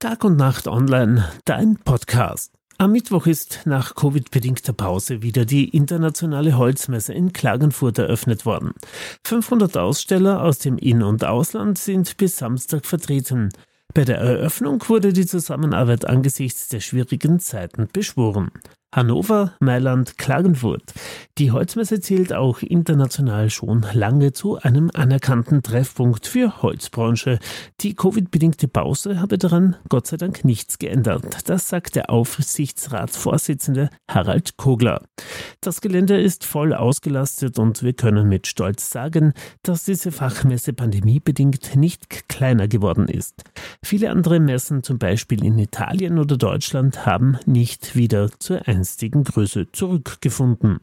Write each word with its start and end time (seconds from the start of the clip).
Tag 0.00 0.24
und 0.24 0.38
Nacht 0.38 0.66
online, 0.66 1.30
dein 1.44 1.76
Podcast. 1.76 2.54
Am 2.78 2.92
Mittwoch 2.92 3.26
ist 3.26 3.60
nach 3.66 3.94
Covid-bedingter 3.94 4.72
Pause 4.72 5.20
wieder 5.20 5.44
die 5.44 5.68
internationale 5.68 6.56
Holzmesse 6.56 7.12
in 7.12 7.34
Klagenfurt 7.34 7.98
eröffnet 7.98 8.46
worden. 8.46 8.72
500 9.26 9.76
Aussteller 9.76 10.42
aus 10.42 10.58
dem 10.58 10.78
In- 10.78 11.02
und 11.02 11.22
Ausland 11.22 11.76
sind 11.76 12.16
bis 12.16 12.38
Samstag 12.38 12.86
vertreten. 12.86 13.50
Bei 13.92 14.04
der 14.04 14.18
Eröffnung 14.18 14.88
wurde 14.88 15.12
die 15.12 15.26
Zusammenarbeit 15.26 16.04
angesichts 16.04 16.68
der 16.68 16.80
schwierigen 16.80 17.40
Zeiten 17.40 17.88
beschworen. 17.92 18.50
Hannover, 18.92 19.54
Mailand, 19.60 20.18
Klagenfurt. 20.18 20.82
Die 21.38 21.52
Holzmesse 21.52 22.00
zählt 22.00 22.32
auch 22.32 22.60
international 22.60 23.48
schon 23.48 23.86
lange 23.92 24.32
zu 24.32 24.58
einem 24.58 24.90
anerkannten 24.92 25.62
Treffpunkt 25.62 26.26
für 26.26 26.60
Holzbranche. 26.60 27.38
Die 27.82 27.94
Covid-bedingte 27.94 28.66
Pause 28.66 29.20
habe 29.20 29.38
daran 29.38 29.76
Gott 29.88 30.08
sei 30.08 30.16
Dank 30.16 30.44
nichts 30.44 30.78
geändert. 30.78 31.48
Das 31.48 31.68
sagt 31.68 31.94
der 31.94 32.10
Aufsichtsratsvorsitzende 32.10 33.90
Harald 34.10 34.56
Kogler. 34.56 35.02
Das 35.60 35.80
Gelände 35.80 36.20
ist 36.20 36.44
voll 36.44 36.74
ausgelastet 36.74 37.60
und 37.60 37.84
wir 37.84 37.92
können 37.92 38.28
mit 38.28 38.48
Stolz 38.48 38.90
sagen, 38.90 39.34
dass 39.62 39.84
diese 39.84 40.10
Fachmesse 40.10 40.72
pandemiebedingt 40.72 41.76
nicht 41.76 42.28
kleiner 42.28 42.66
geworden 42.66 43.06
ist. 43.06 43.44
Viele 43.82 44.10
andere 44.10 44.40
Messen, 44.40 44.82
zum 44.82 44.98
Beispiel 44.98 45.44
in 45.44 45.58
Italien 45.58 46.18
oder 46.18 46.36
Deutschland, 46.36 47.06
haben 47.06 47.38
nicht 47.46 47.96
wieder 47.96 48.30
zur 48.38 48.68
einstigen 48.68 49.24
Größe 49.24 49.72
zurückgefunden. 49.72 50.78